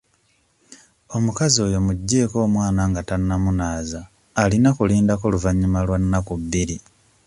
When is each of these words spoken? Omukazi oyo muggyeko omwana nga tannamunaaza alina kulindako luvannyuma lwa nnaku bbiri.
Omukazi 1.15 1.57
oyo 1.67 1.79
muggyeko 1.85 2.35
omwana 2.45 2.81
nga 2.89 3.01
tannamunaaza 3.09 4.01
alina 4.41 4.69
kulindako 4.77 5.25
luvannyuma 5.33 5.79
lwa 5.87 5.97
nnaku 6.01 6.33
bbiri. 6.41 6.77